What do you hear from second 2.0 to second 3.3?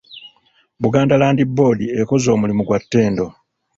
ekoze omulimu gwa ttendo.